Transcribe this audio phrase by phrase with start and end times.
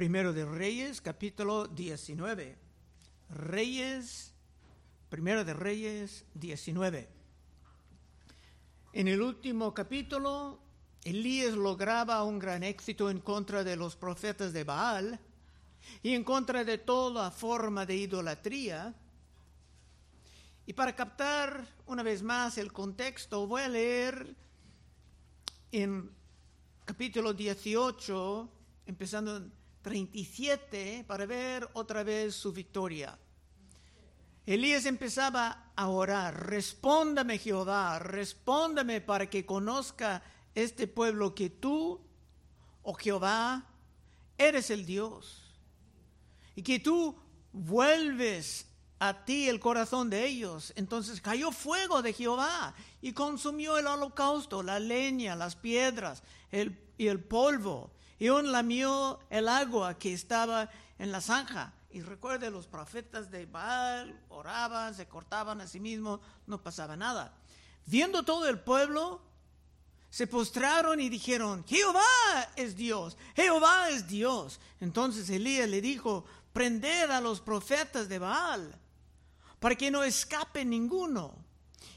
[0.00, 2.56] Primero de Reyes, capítulo 19.
[3.28, 4.32] Reyes,
[5.10, 7.06] Primero de Reyes 19.
[8.94, 10.58] En el último capítulo,
[11.04, 15.20] Elías lograba un gran éxito en contra de los profetas de Baal
[16.02, 18.94] y en contra de toda forma de idolatría.
[20.64, 24.34] Y para captar una vez más el contexto, voy a leer
[25.72, 26.10] en
[26.86, 28.48] capítulo 18,
[28.86, 33.18] empezando 37 para ver otra vez su victoria.
[34.46, 40.22] Elías empezaba a orar, respóndame Jehová, respóndame para que conozca
[40.54, 42.00] este pueblo que tú,
[42.82, 43.64] oh Jehová,
[44.36, 45.42] eres el Dios
[46.56, 47.16] y que tú
[47.52, 48.66] vuelves
[48.98, 50.72] a ti el corazón de ellos.
[50.76, 57.24] Entonces cayó fuego de Jehová y consumió el holocausto, la leña, las piedras y el
[57.24, 60.68] polvo y aún lamió el agua que estaba
[60.98, 61.72] en la zanja.
[61.90, 67.34] Y recuerde, los profetas de Baal oraban, se cortaban a sí mismos, no pasaba nada.
[67.86, 69.22] Viendo todo el pueblo,
[70.10, 72.02] se postraron y dijeron, Jehová
[72.56, 74.60] es Dios, Jehová es Dios.
[74.80, 78.78] Entonces Elías le dijo, prended a los profetas de Baal,
[79.58, 81.34] para que no escape ninguno.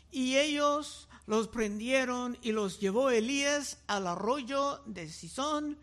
[0.10, 5.78] Y ellos los prendieron y los llevó Elías al arroyo de Sison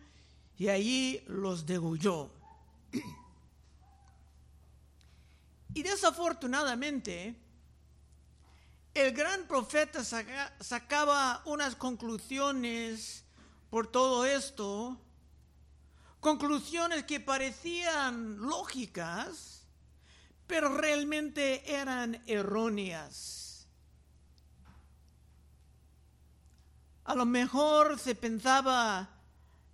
[0.57, 2.31] y allí los degolló.
[5.73, 7.35] Y desafortunadamente,
[8.93, 13.23] el gran profeta sacaba unas conclusiones
[13.69, 14.99] por todo esto,
[16.19, 19.65] conclusiones que parecían lógicas,
[20.45, 23.65] pero realmente eran erróneas.
[27.05, 29.09] A lo mejor se pensaba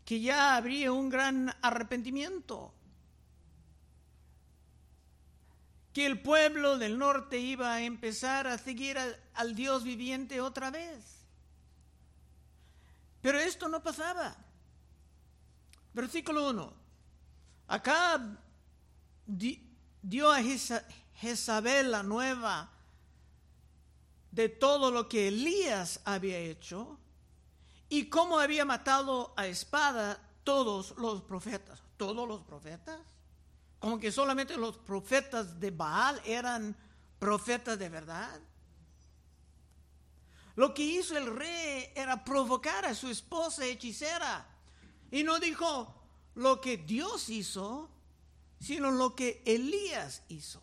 [0.08, 2.73] que ya habría un gran arrepentimiento,
[5.91, 11.25] que el pueblo del norte iba a empezar a seguir al, Dios viviente otra vez.
[13.19, 14.34] Pero esto no pasaba.
[15.94, 16.73] Versículo 1.
[17.67, 18.40] Acá
[19.25, 20.40] dio a
[21.16, 22.72] Jezabel la nueva
[24.31, 26.97] de todo lo que Elías había hecho
[27.90, 31.81] y cómo había matado a espada todos los profetas.
[31.98, 33.00] ¿Todos los profetas?
[33.80, 36.76] Como que solamente los profetas de Baal eran
[37.20, 38.40] profetas de verdad.
[40.56, 44.47] Lo que hizo el rey era provocar a su esposa hechicera.
[45.12, 45.94] Y no dijo
[46.36, 47.90] lo que Dios hizo,
[48.59, 50.62] sino lo que Elías hizo.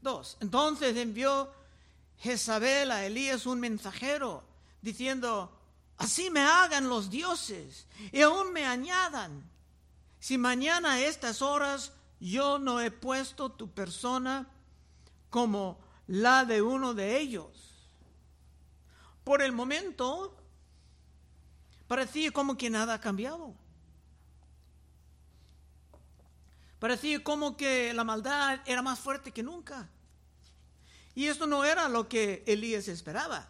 [0.00, 1.50] Dos, entonces envió
[2.18, 4.44] Jezabel a Elías un mensajero
[4.80, 5.55] diciendo,
[5.98, 9.48] Así me hagan los dioses y aún me añadan.
[10.20, 14.48] Si mañana a estas horas yo no he puesto tu persona
[15.30, 17.72] como la de uno de ellos.
[19.24, 20.36] Por el momento,
[21.88, 23.54] parecía como que nada ha cambiado.
[26.78, 29.88] Parecía como que la maldad era más fuerte que nunca.
[31.14, 33.48] Y esto no era lo que Elías esperaba.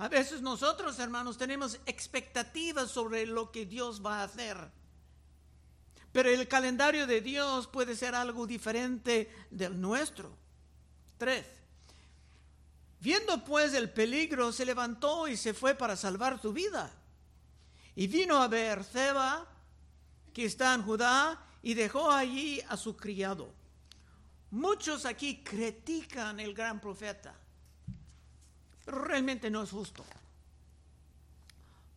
[0.00, 4.56] A veces nosotros, hermanos, tenemos expectativas sobre lo que Dios va a hacer.
[6.10, 10.34] Pero el calendario de Dios puede ser algo diferente del nuestro.
[11.18, 11.44] Tres.
[12.98, 16.90] Viendo pues el peligro, se levantó y se fue para salvar su vida.
[17.94, 19.46] Y vino a ver Seba,
[20.32, 23.52] que está en Judá, y dejó allí a su criado.
[24.50, 27.36] Muchos aquí critican el gran profeta
[28.90, 30.04] realmente no es justo.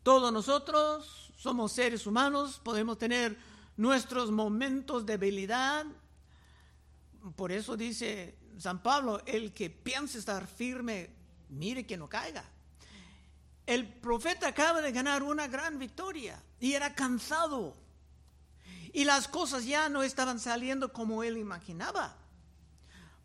[0.03, 3.37] Todos nosotros somos seres humanos, podemos tener
[3.77, 5.85] nuestros momentos de debilidad.
[7.35, 11.09] Por eso dice San Pablo, el que piensa estar firme,
[11.49, 12.43] mire que no caiga.
[13.65, 17.75] El profeta acaba de ganar una gran victoria y era cansado.
[18.91, 22.15] Y las cosas ya no estaban saliendo como él imaginaba.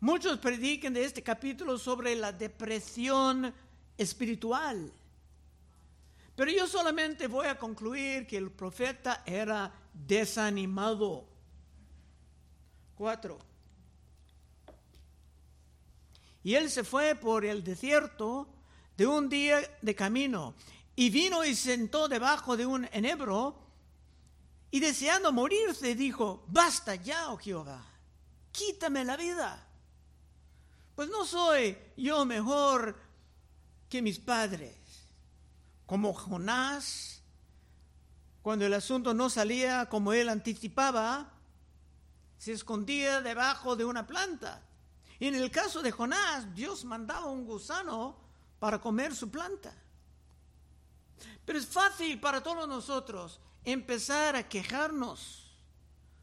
[0.01, 3.53] Muchos predican de este capítulo sobre la depresión
[3.97, 4.93] espiritual.
[6.37, 11.27] Pero yo solamente voy a concluir que el profeta era desanimado.
[12.95, 13.39] Cuatro.
[16.43, 18.47] Y él se fue por el desierto
[18.95, 20.55] de un día de camino
[20.95, 23.67] y vino y sentó debajo de un enebro
[24.71, 27.85] y deseando morirse dijo, basta ya, oh Jehová,
[28.53, 29.68] quítame la vida
[30.99, 32.93] pues no soy yo mejor
[33.87, 34.75] que mis padres.
[35.85, 37.21] Como Jonás,
[38.41, 41.31] cuando el asunto no salía como él anticipaba,
[42.37, 44.61] se escondía debajo de una planta.
[45.19, 48.17] Y en el caso de Jonás, Dios mandaba un gusano
[48.59, 49.73] para comer su planta.
[51.45, 55.48] Pero es fácil para todos nosotros empezar a quejarnos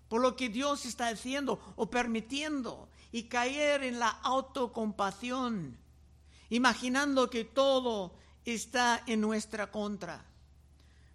[0.09, 5.77] por lo que Dios está haciendo o permitiendo y caer en la autocompasión,
[6.51, 8.15] imaginando que todo
[8.45, 10.25] está en nuestra contra.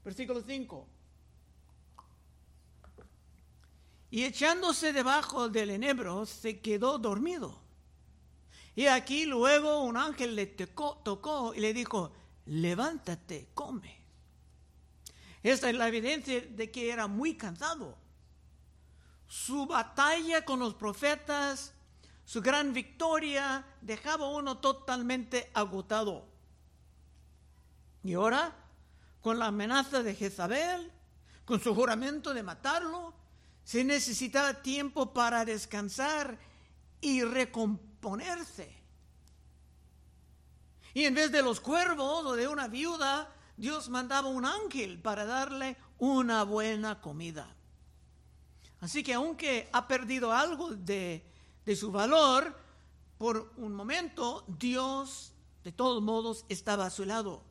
[0.03, 0.88] Versículo 5.
[4.11, 7.61] Y echándose debajo del enebro, se quedó dormido.
[8.75, 12.11] Y aquí luego un ángel le tocó, tocó y le dijo,
[12.45, 14.01] levántate, come.
[15.44, 17.97] Esta es la evidencia de que era muy cansado.
[19.31, 21.72] Su batalla con los profetas,
[22.25, 26.28] su gran victoria, dejaba uno totalmente agotado.
[28.04, 28.54] Y ahora,
[29.22, 30.92] con la amenaza de Jezabel,
[31.45, 33.13] con su juramento de matarlo,
[33.63, 36.38] se necesitaba tiempo para descansar
[37.00, 38.78] y recomponerse.
[40.94, 45.24] Y en vez de los cuervos o de una viuda, Dios mandaba un ángel para
[45.24, 47.56] darle una buena comida.
[48.81, 51.24] Así que aunque ha perdido algo de,
[51.66, 52.56] de su valor,
[53.18, 55.33] por un momento Dios
[55.63, 57.44] de todos modos estaba a su lado.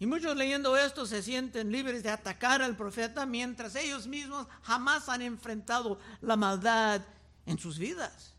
[0.00, 5.08] Y muchos leyendo esto se sienten libres de atacar al profeta mientras ellos mismos jamás
[5.08, 7.00] han enfrentado la maldad
[7.46, 8.34] en sus vidas.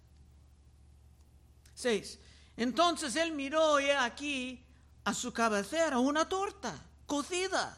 [1.75, 2.19] 6.
[2.57, 4.61] Entonces él miró y aquí
[5.05, 7.77] a su cabecera una torta cocida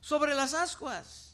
[0.00, 1.25] sobre las ascuas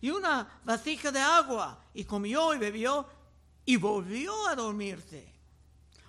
[0.00, 3.06] y una vasija de agua y comió y bebió
[3.64, 5.32] y volvió a dormirse.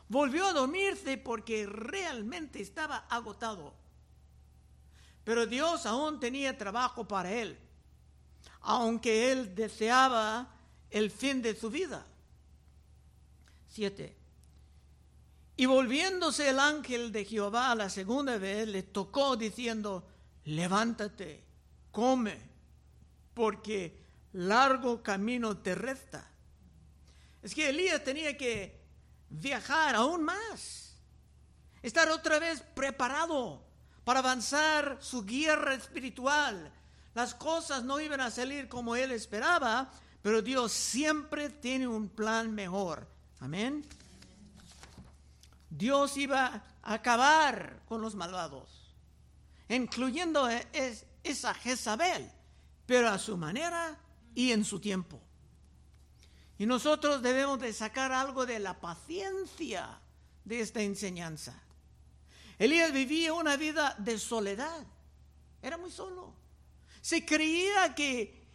[0.09, 3.73] Volvió a dormirse porque realmente estaba agotado.
[5.23, 7.57] Pero Dios aún tenía trabajo para él,
[8.61, 10.47] aunque él deseaba
[10.89, 12.05] el fin de su vida.
[13.67, 14.15] Siete.
[15.57, 20.07] Y volviéndose el ángel de Jehová la segunda vez, le tocó diciendo,
[20.45, 21.43] levántate,
[21.91, 22.37] come,
[23.37, 23.95] porque
[24.33, 26.27] largo camino te resta.
[27.43, 28.81] Es que Elías tenía que
[29.29, 30.95] viajar aún más,
[31.83, 33.63] estar otra vez preparado
[34.03, 36.73] para avanzar su guerra espiritual.
[37.13, 39.91] Las cosas no iban a salir como él esperaba,
[40.23, 43.07] pero Dios siempre tiene un plan mejor.
[43.39, 43.85] Amén.
[45.69, 48.95] Dios iba a acabar con los malvados,
[49.69, 50.49] incluyendo
[51.23, 52.31] esa Jezabel,
[52.87, 53.99] pero a su manera
[54.33, 55.21] y en su tiempo.
[56.57, 59.99] Y nosotros debemos de sacar algo de la paciencia
[60.43, 61.61] de esta enseñanza.
[62.57, 64.87] Elías vivía una vida de soledad.
[65.61, 66.33] Era muy solo.
[67.01, 68.47] Se creía que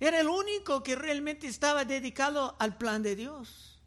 [0.00, 3.78] era el único que realmente estaba dedicado al plan de Dios.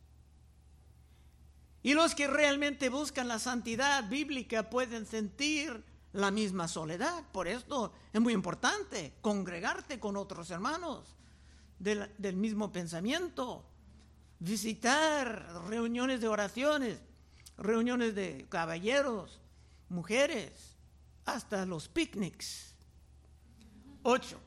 [1.82, 5.84] Y los que realmente buscan la santidad bíblica pueden sentir
[6.18, 7.24] la misma soledad.
[7.32, 11.16] Por esto es muy importante congregarte con otros hermanos
[11.78, 13.64] del, del mismo pensamiento,
[14.40, 17.00] visitar reuniones de oraciones,
[17.58, 19.40] reuniones de caballeros,
[19.90, 20.76] mujeres,
[21.26, 22.74] hasta los picnics.
[24.02, 24.40] Ocho.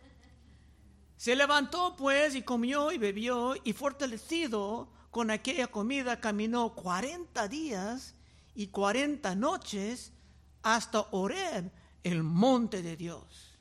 [1.16, 8.14] Se levantó pues y comió y bebió y fortalecido con aquella comida caminó cuarenta días
[8.56, 10.12] y cuarenta noches
[10.62, 11.70] hasta Oreb,
[12.02, 13.58] el monte de Dios.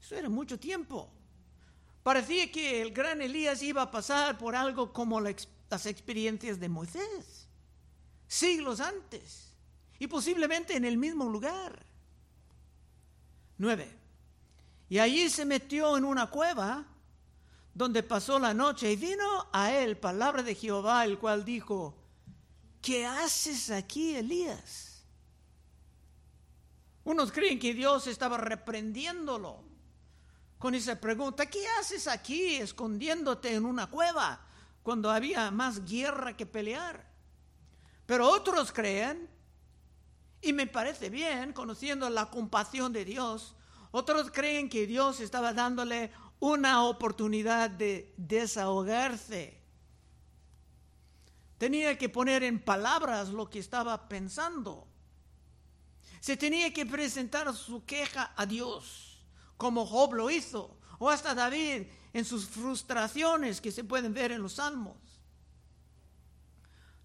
[0.00, 1.10] Eso era mucho tiempo.
[2.02, 7.48] Parecía que el gran Elías iba a pasar por algo como las experiencias de Moisés,
[8.26, 9.52] siglos antes
[9.98, 11.84] y posiblemente en el mismo lugar.
[13.58, 13.98] Nueve.
[14.88, 16.84] Y allí se metió en una cueva
[17.74, 21.94] donde pasó la noche y vino a él palabra de Jehová, el cual dijo,
[22.82, 24.89] ¿qué haces aquí, Elías?
[27.10, 29.64] Unos creen que Dios estaba reprendiéndolo
[30.60, 34.46] con esa pregunta, ¿qué haces aquí escondiéndote en una cueva
[34.84, 37.04] cuando había más guerra que pelear?
[38.06, 39.28] Pero otros creen
[40.40, 43.56] y me parece bien, conociendo la compasión de Dios.
[43.90, 49.60] Otros creen que Dios estaba dándole una oportunidad de desahogarse.
[51.58, 54.89] Tenía que poner en palabras lo que estaba pensando.
[56.20, 59.18] Se tenía que presentar su queja a Dios,
[59.56, 64.42] como Job lo hizo, o hasta David en sus frustraciones que se pueden ver en
[64.42, 64.96] los salmos.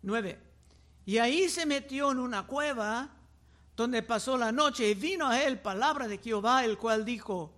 [0.01, 0.39] 9.
[1.05, 3.09] Y ahí se metió en una cueva
[3.75, 7.53] donde pasó la noche, y vino a él palabra de Jehová, el cual dijo,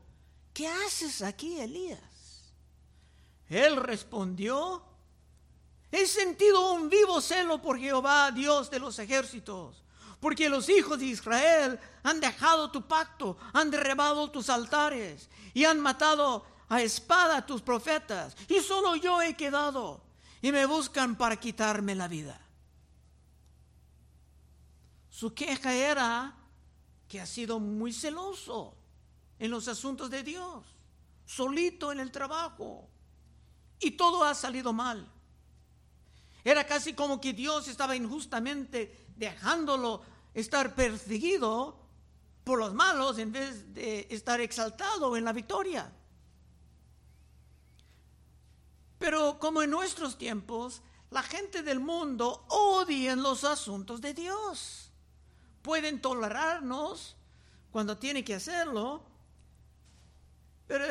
[0.53, 1.99] ¿qué haces aquí, Elías?
[3.49, 4.83] Él respondió,
[5.91, 9.83] he sentido un vivo celo por Jehová, Dios de los ejércitos,
[10.19, 15.79] porque los hijos de Israel han dejado tu pacto, han derribado tus altares y han
[15.79, 20.01] matado a espada a tus profetas, y solo yo he quedado,
[20.41, 22.39] y me buscan para quitarme la vida.
[25.09, 26.35] Su queja era
[27.07, 28.75] que ha sido muy celoso
[29.39, 30.65] en los asuntos de Dios,
[31.25, 32.89] solito en el trabajo,
[33.79, 35.09] y todo ha salido mal.
[36.47, 40.01] Era casi como que Dios estaba injustamente dejándolo
[40.33, 41.77] estar perseguido
[42.45, 45.91] por los malos en vez de estar exaltado en la victoria.
[48.97, 54.89] Pero como en nuestros tiempos, la gente del mundo odia los asuntos de Dios.
[55.61, 57.17] Pueden tolerarnos
[57.71, 59.03] cuando tiene que hacerlo,
[60.65, 60.85] pero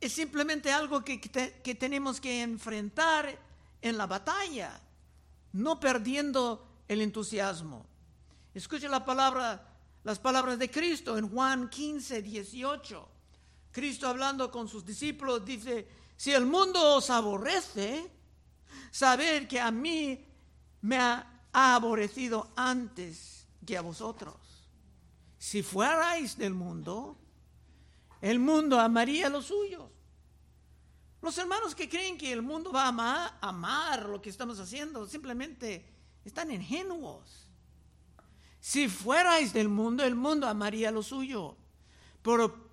[0.00, 3.48] es simplemente algo que, que tenemos que enfrentar
[3.82, 4.80] en la batalla,
[5.52, 7.86] no perdiendo el entusiasmo.
[8.54, 13.08] Escuche la palabra, las palabras de Cristo en Juan 15, 18.
[13.72, 18.10] Cristo hablando con sus discípulos dice, si el mundo os aborrece,
[18.90, 20.24] saber que a mí
[20.82, 24.34] me ha aborrecido antes que a vosotros.
[25.38, 27.16] Si fuerais del mundo,
[28.20, 29.90] el mundo amaría a los suyos.
[31.22, 35.84] Los hermanos que creen que el mundo va a amar, lo que estamos haciendo, simplemente
[36.24, 37.46] están ingenuos.
[38.60, 41.56] Si fuerais del mundo, el mundo amaría lo suyo.
[42.22, 42.70] Pero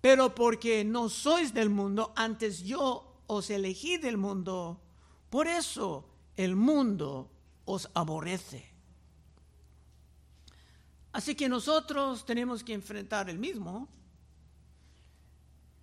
[0.00, 4.80] pero porque no sois del mundo, antes yo os elegí del mundo,
[5.28, 7.30] por eso el mundo
[7.66, 8.66] os aborrece.
[11.12, 13.88] Así que nosotros tenemos que enfrentar el mismo.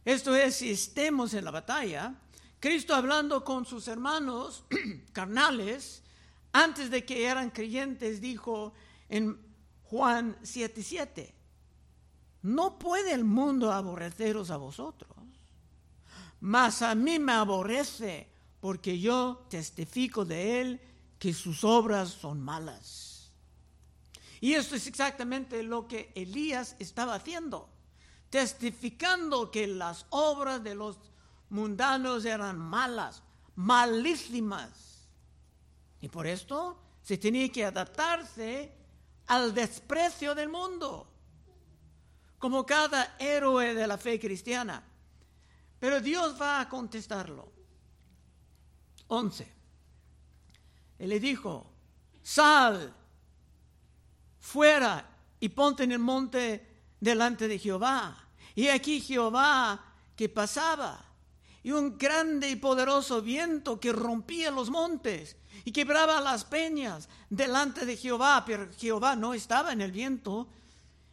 [0.07, 2.15] Esto es, si estemos en la batalla,
[2.61, 4.63] Cristo hablando con sus hermanos
[5.11, 6.01] carnales,
[6.53, 8.71] antes de que eran creyentes, dijo
[9.09, 9.37] en
[9.83, 11.33] Juan 7:7,
[12.43, 15.11] no puede el mundo aborreceros a vosotros,
[16.39, 18.29] mas a mí me aborrece
[18.61, 20.81] porque yo testifico de él
[21.19, 23.33] que sus obras son malas.
[24.39, 27.67] Y esto es exactamente lo que Elías estaba haciendo,
[28.29, 30.97] testificando que las obras de los
[31.49, 33.23] mundanos eran malas,
[33.55, 35.07] malísimas.
[36.01, 38.73] Y por esto se tenía que adaptarse
[39.27, 41.07] al desprecio del mundo
[42.37, 44.83] como cada héroe de la fe cristiana.
[45.79, 47.51] Pero Dios va a contestarlo.
[49.07, 49.53] 11.
[50.99, 51.71] Él le dijo,
[52.21, 52.93] sal
[54.39, 55.05] fuera
[55.39, 58.27] y ponte en el monte delante de Jehová.
[58.55, 59.83] Y aquí Jehová
[60.15, 61.05] que pasaba,
[61.63, 65.35] y un grande y poderoso viento que rompía los montes
[65.65, 70.47] y quebraba las peñas delante de Jehová, pero Jehová no estaba en el viento,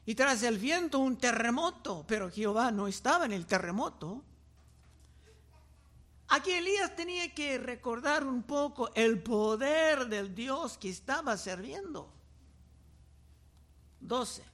[0.07, 4.23] y tras el viento un terremoto, pero Jehová no estaba en el terremoto.
[6.29, 12.13] Aquí Elías tenía que recordar un poco el poder del Dios que estaba sirviendo.
[14.01, 14.54] 12.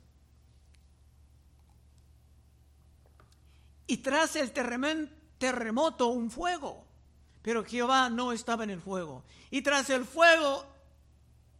[3.90, 6.86] Y tras el terremoto un fuego,
[7.42, 9.24] pero Jehová no estaba en el fuego.
[9.50, 10.64] Y tras el fuego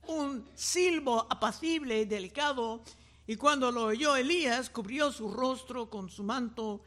[0.07, 2.85] un silbo apacible y delicado
[3.27, 6.83] y cuando lo oyó Elías, cubrió su rostro con su manto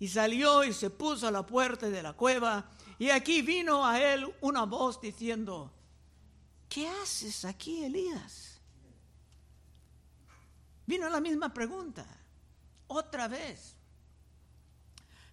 [0.00, 2.68] y salió y se puso a la puerta de la cueva.
[2.98, 5.72] Y aquí vino a él una voz diciendo,
[6.68, 8.60] ¿qué haces aquí, Elías?
[10.84, 12.04] Vino la misma pregunta,
[12.88, 13.76] otra vez,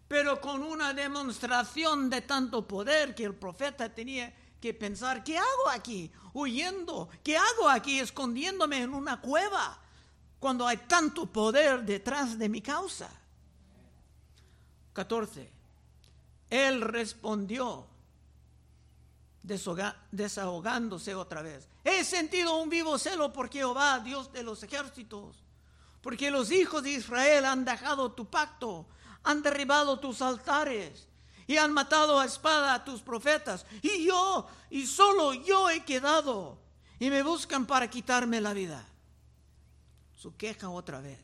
[0.07, 5.69] pero con una demostración de tanto poder que el profeta tenía que pensar, ¿qué hago
[5.71, 6.11] aquí?
[6.33, 9.81] Huyendo, ¿qué hago aquí escondiéndome en una cueva?
[10.39, 13.09] cuando hay tanto poder detrás de mi causa?
[14.93, 15.51] 14.
[16.49, 17.87] Él respondió,
[20.11, 21.67] desahogándose otra vez.
[21.83, 25.43] He sentido un vivo celo por Jehová, Dios de los ejércitos,
[26.01, 28.85] porque los hijos de Israel han dejado tu pacto,
[29.27, 31.05] han derribado tus altares
[31.47, 33.65] y han matado a espada a tus profetas.
[33.81, 36.57] Y yo, y solo yo he quedado,
[36.97, 38.87] y me buscan para quitarme la vida
[40.13, 41.19] su queja otra vez.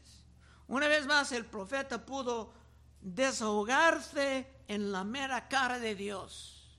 [0.67, 2.53] Una vez más el profeta pudo
[3.01, 6.77] desahogarse en la mera cara de Dios.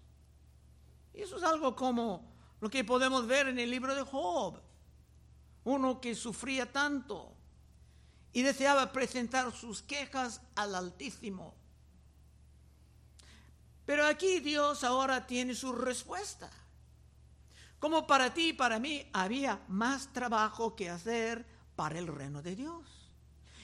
[1.14, 4.60] Y eso es algo como lo que podemos ver en el libro de Job.
[5.64, 7.33] Uno que sufría tanto
[8.34, 11.54] y deseaba presentar sus quejas al Altísimo.
[13.86, 16.50] Pero aquí Dios ahora tiene su respuesta.
[17.78, 22.56] Como para ti y para mí había más trabajo que hacer para el reino de
[22.56, 22.84] Dios.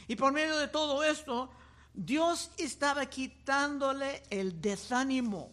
[0.06, 1.50] Y por medio de todo esto,
[1.92, 5.50] Dios estaba quitándole el desánimo.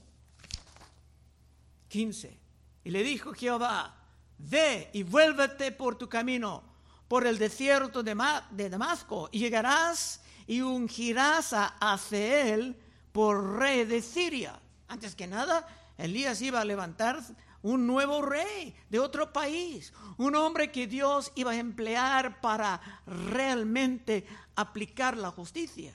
[1.87, 2.39] 15.
[2.83, 3.95] Y le dijo Jehová,
[4.37, 6.63] ve y vuélvete por tu camino,
[7.07, 12.75] por el desierto de, Damasco, llegarás y ungirás a Azeel
[13.11, 14.59] por rey de Siria.
[14.87, 17.21] Antes que nada, Elías iba a levantar
[17.61, 24.25] un nuevo rey de otro país, un hombre que Dios iba a emplear para realmente
[24.55, 25.93] aplicar la justicia.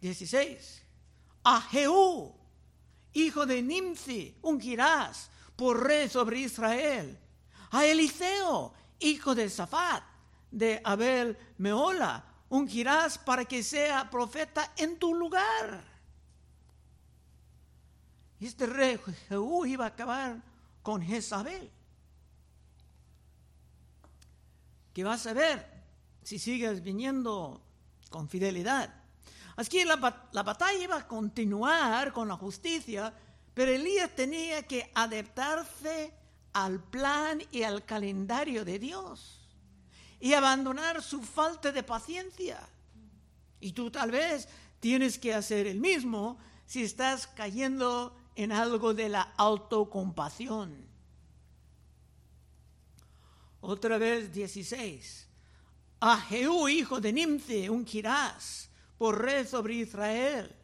[0.00, 0.82] 16.
[1.44, 2.34] A Jehú,
[3.12, 7.18] hijo de Nimsi, ungirás por rey sobre Israel.
[7.70, 10.02] A Eliseo, hijo de Safat,
[10.50, 15.84] de Abel Meola, ungirás para que sea profeta en tu lugar.
[18.40, 18.98] Este rey
[19.28, 20.42] Jehú iba a acabar
[20.82, 21.70] con Jezabel.
[24.92, 25.66] Que vas a ver
[26.22, 27.62] si sigues viniendo
[28.10, 28.94] con fidelidad.
[29.56, 33.12] Así que la, la batalla iba a continuar con la justicia,
[33.54, 36.12] pero Elías tenía que adaptarse
[36.56, 39.46] al plan y al calendario de Dios
[40.18, 42.66] y abandonar su falta de paciencia.
[43.60, 44.48] Y tú tal vez
[44.80, 50.86] tienes que hacer el mismo si estás cayendo en algo de la autocompasión.
[53.60, 55.28] Otra vez 16.
[56.00, 60.56] A Jehú, hijo de Nimce, ungirás por rey sobre Israel.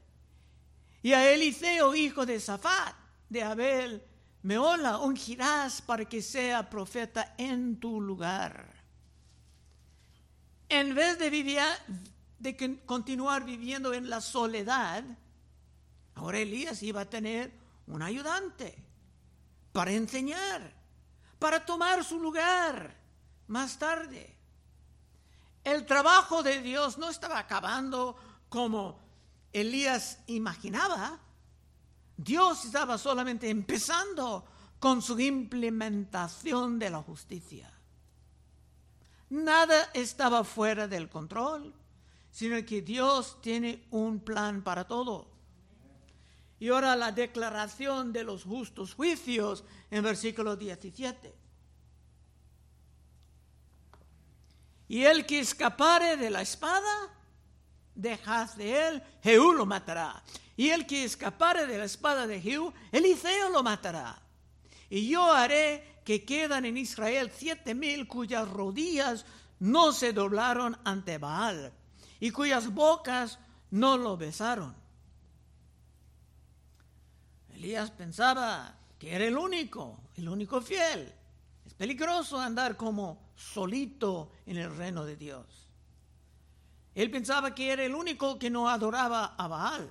[1.03, 2.95] Y a Eliseo, hijo de Safat,
[3.29, 4.03] de Abel,
[4.43, 8.75] Meola, ungirás para que sea profeta en tu lugar.
[10.69, 11.61] En vez de, vivir,
[12.39, 15.05] de continuar viviendo en la soledad,
[16.15, 17.53] ahora Elías iba a tener
[17.87, 18.77] un ayudante
[19.73, 20.73] para enseñar,
[21.39, 22.97] para tomar su lugar
[23.47, 24.35] más tarde.
[25.63, 28.17] El trabajo de Dios no estaba acabando
[28.49, 28.99] como
[29.53, 31.21] Elías imaginaba.
[32.17, 34.45] Dios estaba solamente empezando
[34.79, 37.73] con su implementación de la justicia.
[39.31, 41.73] Nada estaba fuera del control,
[42.31, 45.31] sino que Dios tiene un plan para todo.
[46.59, 51.35] Y ahora la declaración de los justos juicios en versículo 17.
[54.89, 57.11] Y el que escapare de la espada,
[57.95, 60.23] dejas de él, Jehú lo matará.
[60.57, 64.21] Y el que escapare de la espada de Jehú, Eliseo lo matará.
[64.91, 69.25] Y yo haré que quedan en Israel siete mil cuyas rodillas
[69.59, 71.73] no se doblaron ante Baal
[72.21, 73.39] y cuyas bocas
[73.71, 74.75] no lo besaron.
[77.55, 81.13] Elías pensaba que era el único, el único fiel.
[81.65, 85.62] Es peligroso andar como solito en el reino de Dios.
[86.95, 89.91] Él pensaba que era el único que no adoraba a Baal.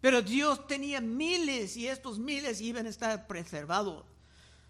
[0.00, 4.04] Pero Dios tenía miles y estos miles iban a estar preservados.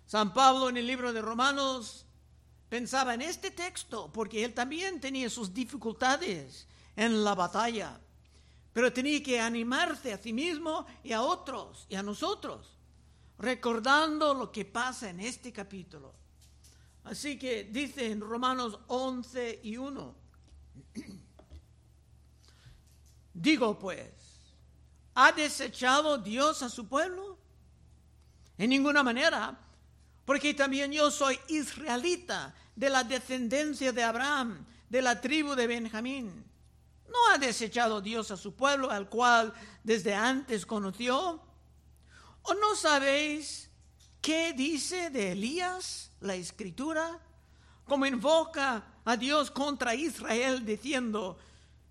[0.07, 2.07] San Pablo en el libro de Romanos
[2.69, 6.67] pensaba en este texto porque él también tenía sus dificultades
[6.97, 7.99] en la batalla
[8.75, 12.77] pero tenía que animarse a sí mismo y a otros y a nosotros,
[13.39, 16.13] recordando lo que pasa en este capítulo.
[17.05, 20.15] Así que dice en Romanos 11 y 1,
[23.45, 24.11] digo pues,
[25.15, 27.39] ¿ha desechado Dios a su pueblo?
[28.57, 29.59] En ninguna manera,
[30.25, 36.45] porque también yo soy israelita de la descendencia de Abraham, de la tribu de Benjamín.
[37.07, 41.43] ¿No ha desechado Dios a su pueblo, al cual desde antes conoció?
[42.43, 43.71] ¿O no sabéis
[44.21, 47.21] qué dice de Elías la escritura?
[47.85, 51.39] Como invoca a Dios contra Israel diciendo,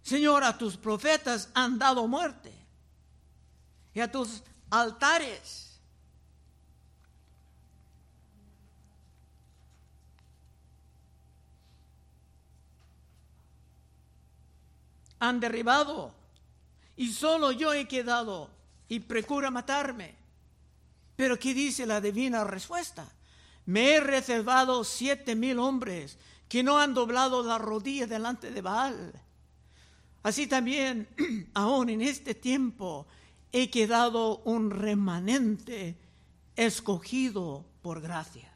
[0.02, 2.52] Señor, a tus profetas han dado muerte
[3.94, 5.80] y a tus altares
[15.20, 16.14] han derribado
[16.98, 18.50] y solo yo he quedado
[18.90, 20.16] y procura matarme.
[21.16, 23.10] Pero ¿qué dice la divina respuesta?
[23.66, 29.14] Me he reservado siete mil hombres que no han doblado la rodilla delante de Baal.
[30.22, 31.08] Así también,
[31.54, 33.08] aún en este tiempo,
[33.52, 35.98] he quedado un remanente
[36.56, 38.54] escogido por gracia.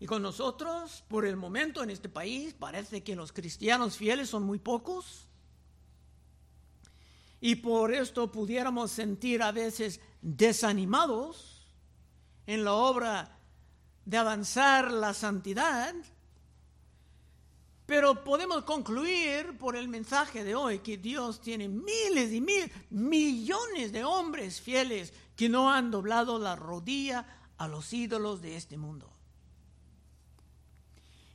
[0.00, 4.42] Y con nosotros, por el momento en este país, parece que los cristianos fieles son
[4.44, 5.28] muy pocos.
[7.40, 11.53] y por esto pudiéramos sentir a veces desanimados
[12.46, 13.38] en la obra
[14.04, 15.94] de avanzar la santidad,
[17.86, 23.92] pero podemos concluir por el mensaje de hoy que Dios tiene miles y mil, millones
[23.92, 27.26] de hombres fieles que no han doblado la rodilla
[27.58, 29.10] a los ídolos de este mundo.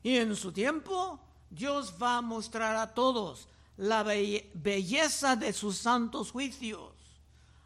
[0.01, 1.19] Y en su tiempo,
[1.49, 6.93] Dios va a mostrar a todos la belleza de sus santos juicios,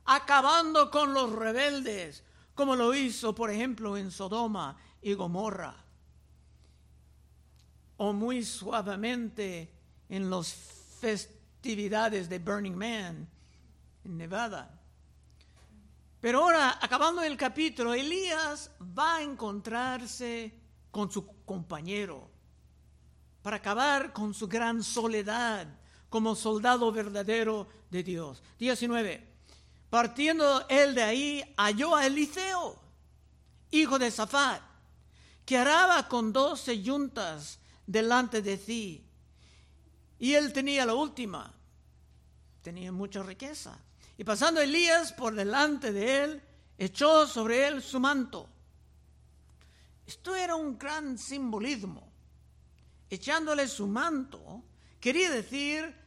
[0.06, 2.24] acabando con los rebeldes,
[2.56, 5.76] como lo hizo, por ejemplo, en Sodoma y Gomorra,
[7.98, 9.72] o muy suavemente
[10.10, 10.54] en las
[11.00, 13.28] festividades de Burning Man
[14.04, 14.80] en Nevada.
[16.22, 20.54] Pero ahora, acabando el capítulo, Elías va a encontrarse
[20.90, 22.30] con su compañero
[23.42, 25.68] para acabar con su gran soledad
[26.10, 28.42] como soldado verdadero de Dios.
[28.60, 29.33] 19.
[29.94, 32.80] Partiendo él de ahí, halló a Eliseo,
[33.70, 34.60] hijo de Zafat,
[35.46, 39.06] que araba con doce yuntas delante de sí.
[40.18, 41.54] Y él tenía la última,
[42.64, 43.78] tenía mucha riqueza.
[44.18, 46.44] Y pasando Elías por delante de él,
[46.76, 48.50] echó sobre él su manto.
[50.08, 52.12] Esto era un gran simbolismo.
[53.12, 54.64] Echándole su manto,
[55.00, 56.03] quería decir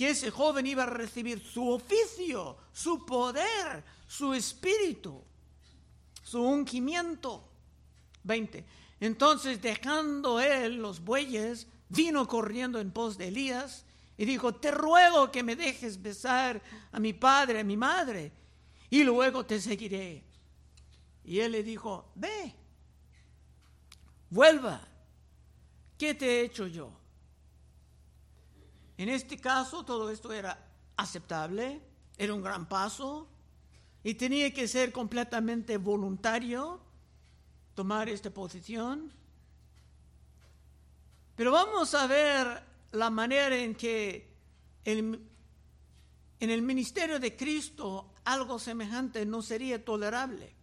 [0.00, 5.22] que ese joven iba a recibir su oficio, su poder, su espíritu,
[6.22, 7.46] su ungimiento.
[8.22, 8.64] 20.
[8.98, 13.84] Entonces, dejando él los bueyes, vino corriendo en pos de Elías
[14.16, 18.32] y dijo, te ruego que me dejes besar a mi padre, a mi madre,
[18.88, 20.24] y luego te seguiré.
[21.24, 22.54] Y él le dijo, ve,
[24.30, 24.80] vuelva,
[25.98, 26.99] ¿qué te he hecho yo?
[29.00, 30.62] En este caso todo esto era
[30.94, 31.80] aceptable,
[32.18, 33.26] era un gran paso
[34.04, 36.82] y tenía que ser completamente voluntario
[37.74, 39.10] tomar esta posición.
[41.34, 44.36] Pero vamos a ver la manera en que
[44.84, 45.30] en
[46.38, 50.54] el ministerio de Cristo algo semejante no sería tolerable.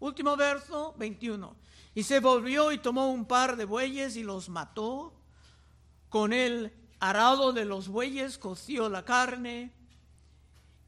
[0.00, 1.54] Último verso 21.
[1.96, 5.12] Y se volvió y tomó un par de bueyes y los mató.
[6.08, 9.72] Con el arado de los bueyes coció la carne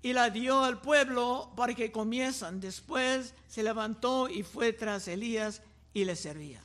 [0.01, 2.61] y la dio al pueblo para que comiesen.
[2.61, 5.61] Después se levantó y fue tras Elías
[5.93, 6.63] y le servía.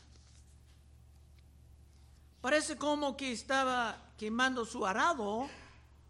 [2.41, 5.49] Parece como que estaba quemando su arado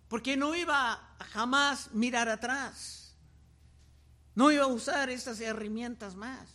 [0.10, 3.15] porque no iba a jamás mirar atrás.
[4.36, 6.49] No iba a usar estas herramientas más.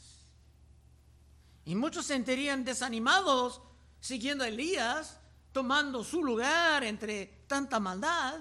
[1.65, 3.63] Y muchos se sentirían desanimados
[4.01, 5.19] siguiendo a Elías,
[5.55, 8.41] tomando su lugar entre tanta maldad.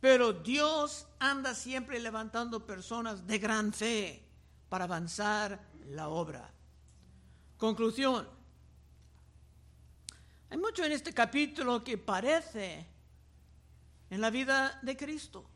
[0.00, 4.22] Pero Dios anda siempre levantando personas de gran fe
[4.68, 6.50] para avanzar la obra.
[7.56, 8.28] Conclusión.
[10.50, 12.84] Hay mucho en este capítulo que parece
[14.10, 15.48] en la vida de Cristo.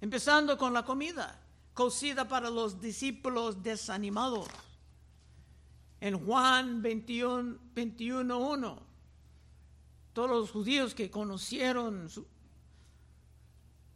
[0.00, 1.38] Empezando con la comida,
[1.74, 4.48] cocida para los discípulos desanimados.
[6.02, 8.78] En Juan 21, 21.1,
[10.12, 12.26] todos los judíos que conocieron su,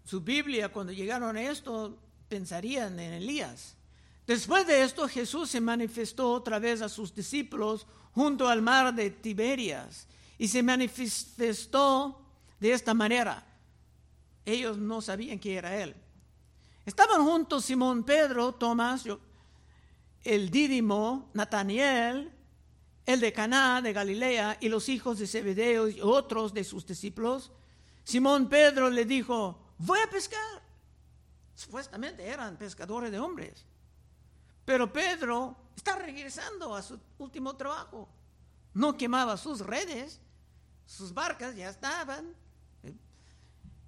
[0.05, 3.75] su Biblia cuando llegaron a esto pensarían en Elías.
[4.25, 9.11] Después de esto Jesús se manifestó otra vez a sus discípulos junto al mar de
[9.11, 10.07] Tiberias
[10.39, 12.21] y se manifestó
[12.61, 13.45] de esta manera.
[14.45, 15.97] Ellos no sabían que era él.
[16.85, 19.03] Estaban juntos Simón Pedro, Tomás,
[20.27, 22.33] el Dídimo, Nataniel,
[23.07, 27.53] el de Caná de Galilea y los hijos de Zebedeo y otros de sus discípulos.
[28.03, 30.63] Simón Pedro le dijo, voy a pescar.
[31.55, 33.65] Supuestamente eran pescadores de hombres.
[34.65, 38.09] Pero Pedro está regresando a su último trabajo.
[38.75, 40.21] No quemaba sus redes,
[40.85, 42.35] sus barcas ya estaban.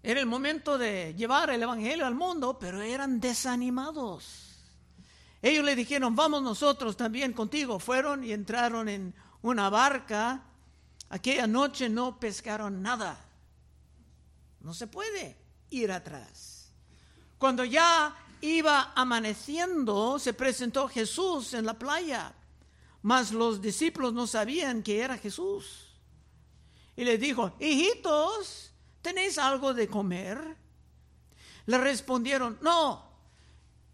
[0.01, 4.47] Era el momento de llevar el Evangelio al mundo, pero eran desanimados.
[5.40, 7.79] Ellos le dijeron, vamos nosotros también contigo.
[7.79, 10.42] Fueron y entraron en una barca.
[11.11, 13.24] Aquella noche no pescaron nada.
[14.61, 15.37] No se puede
[15.70, 16.72] ir atrás.
[17.38, 22.35] Cuando ya iba amaneciendo, se presentó Jesús en la playa,
[23.03, 25.87] mas los discípulos no sabían que era Jesús.
[26.96, 28.72] Y le dijo, hijitos,
[29.03, 30.57] ¿tenéis algo de comer?
[31.66, 33.08] Le respondieron, no.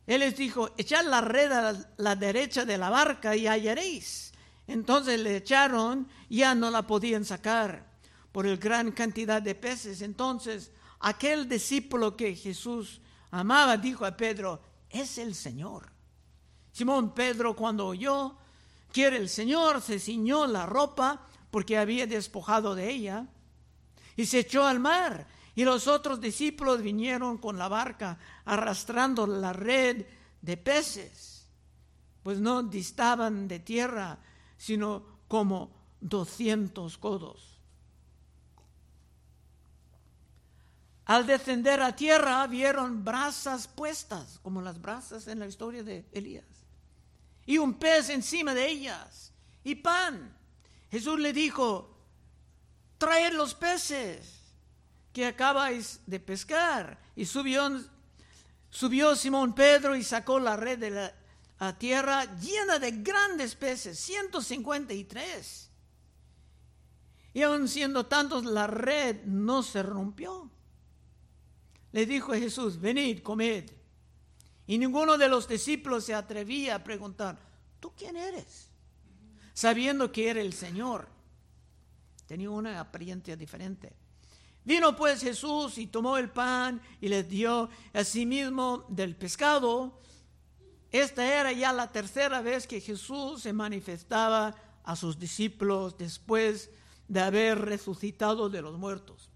[0.07, 4.33] Él les dijo, echad la red a la derecha de la barca y hallaréis.
[4.67, 7.87] Entonces le echaron, ya no la podían sacar
[8.33, 10.03] por el gran cantidad de peces.
[10.03, 15.91] Entonces aquel discípulo que Jesús amaba dijo a Pedro, es el Señor.
[16.73, 18.37] Simón Pedro cuando oyó
[18.93, 23.27] que el Señor, se ciñó la ropa porque había despojado de ella
[24.17, 25.27] y se echó al mar.
[25.55, 30.05] Y los otros discípulos vinieron con la barca arrastrando la red
[30.43, 31.47] de peces,
[32.23, 34.19] pues no distaban de tierra,
[34.57, 37.61] sino como doscientos codos.
[41.07, 46.47] Al descender a tierra vieron brasas puestas, como las brasas en la historia de Elías,
[47.47, 50.35] y un pez encima de ellas, y pan.
[50.91, 51.95] Jesús le dijo,
[52.99, 54.44] traed los peces
[55.15, 56.99] que acabáis de pescar.
[57.17, 57.71] Y subió,
[59.17, 65.71] Simón Pedro y sacó la red de la tierra llena de grandes peces, 153.
[67.33, 70.51] Y aun siendo tantos, la red no se rompió
[71.95, 73.71] le dijo a Jesús, venid, comed.
[74.67, 77.39] Y ninguno de los discípulos se atrevía a preguntar,
[77.79, 78.69] ¿tú quién eres?
[79.53, 81.07] Sabiendo que era el Señor.
[82.27, 83.93] Tenía una apariencia diferente.
[84.65, 90.01] Vino pues Jesús y tomó el pan y les dio a sí mismo del pescado.
[90.91, 96.71] Esta era ya la tercera vez que Jesús se manifestaba a sus discípulos después
[97.09, 99.29] de haber resucitado de los muertos.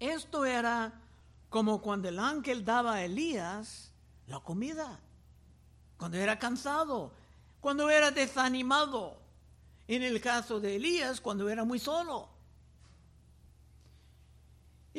[0.00, 1.00] Esto era
[1.48, 3.92] como cuando el ángel daba a Elías
[4.26, 4.98] la comida,
[5.96, 7.12] cuando era cansado,
[7.60, 9.20] cuando era desanimado.
[9.86, 12.39] En el caso de Elías, cuando era muy solo.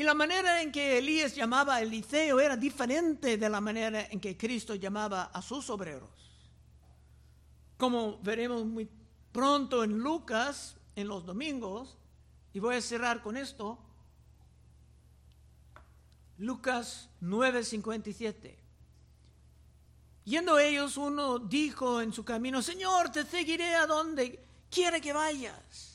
[0.01, 4.19] Y la manera en que Elías llamaba a Eliseo era diferente de la manera en
[4.19, 6.09] que Cristo llamaba a sus obreros.
[7.77, 8.89] Como veremos muy
[9.31, 11.99] pronto en Lucas, en los domingos,
[12.51, 13.77] y voy a cerrar con esto,
[16.39, 18.57] Lucas 9:57.
[20.23, 25.90] Yendo ellos, uno dijo en su camino, Señor, te seguiré a donde quiera que vayas.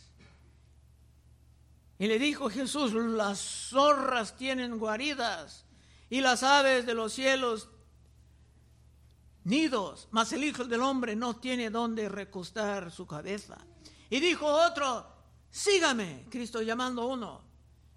[1.99, 3.39] Y le dijo Jesús, las
[3.71, 5.65] zorras tienen guaridas
[6.11, 7.71] y las aves de los cielos
[9.45, 13.57] nidos, mas el Hijo del Hombre no tiene donde recostar su cabeza.
[14.11, 15.07] Y dijo otro,
[15.51, 17.45] sígame, Cristo llamando a uno.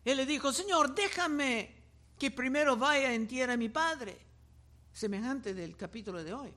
[0.06, 1.76] Él le dijo, Señor, déjame
[2.18, 4.18] que primero vaya en tierra a mi Padre,
[4.94, 6.54] semejante del capítulo de hoy.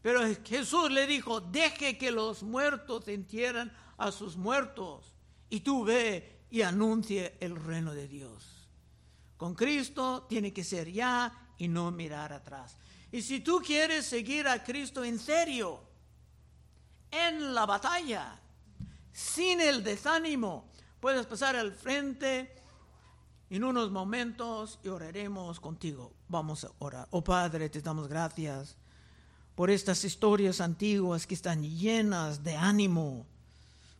[0.00, 5.14] Pero Jesús le dijo, deje que los muertos entierren a sus muertos
[5.48, 8.68] y tú ve y anuncie el reino de Dios.
[9.38, 12.76] Con Cristo tiene que ser ya y no mirar atrás.
[13.10, 15.80] Y si tú quieres seguir a Cristo en serio,
[17.10, 18.38] en la batalla,
[19.12, 20.68] sin el desánimo,
[21.00, 22.54] puedes pasar al frente
[23.48, 26.12] en unos momentos y oraremos contigo.
[26.28, 27.08] Vamos a orar.
[27.12, 28.76] Oh Padre, te damos gracias
[29.54, 33.26] por estas historias antiguas que están llenas de ánimo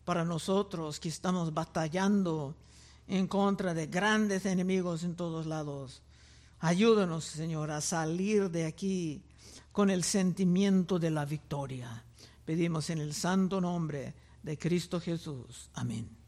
[0.05, 2.55] para nosotros que estamos batallando
[3.07, 6.01] en contra de grandes enemigos en todos lados.
[6.59, 9.21] Ayúdanos, Señor, a salir de aquí
[9.71, 12.05] con el sentimiento de la victoria.
[12.45, 15.69] Pedimos en el santo nombre de Cristo Jesús.
[15.73, 16.22] Amén.